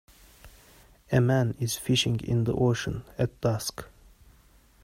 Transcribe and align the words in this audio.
A 1.11 1.19
man 1.21 1.55
is 1.59 1.75
fishing 1.77 2.19
in 2.21 2.45
the 2.45 2.55
ocean 2.55 3.03
at 3.19 3.39
dusk. 3.41 3.85